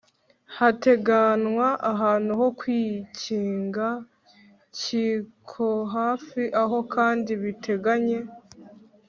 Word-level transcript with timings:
hateganywa 0.57 1.67
ahantu 1.91 2.31
ho 2.39 2.47
kwikinga 2.59 3.87
cy’ikohafi 4.77 6.43
aho 6.63 6.77
kandi 6.93 7.31
biteganye 7.41 8.19